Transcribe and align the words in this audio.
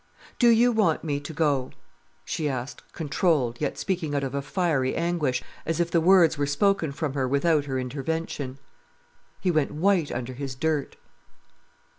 "Do 0.39 0.49
you 0.49 0.71
want 0.71 1.03
me 1.03 1.19
to 1.19 1.31
go?" 1.31 1.69
she 2.25 2.49
asked, 2.49 2.81
controlled, 2.91 3.61
yet 3.61 3.77
speaking 3.77 4.15
out 4.15 4.23
of 4.23 4.33
a 4.33 4.41
fiery 4.41 4.95
anguish, 4.95 5.43
as 5.63 5.79
if 5.79 5.91
the 5.91 6.01
words 6.01 6.39
were 6.39 6.47
spoken 6.47 6.91
from 6.91 7.13
her 7.13 7.27
without 7.27 7.65
her 7.65 7.77
intervention. 7.77 8.57
He 9.41 9.51
went 9.51 9.69
white 9.69 10.11
under 10.11 10.33
his 10.33 10.55
dirt. 10.55 10.95